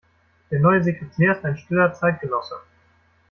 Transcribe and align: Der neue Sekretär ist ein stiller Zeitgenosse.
Der 0.49 0.59
neue 0.59 0.83
Sekretär 0.83 1.33
ist 1.37 1.45
ein 1.45 1.57
stiller 1.59 1.93
Zeitgenosse. 1.93 2.55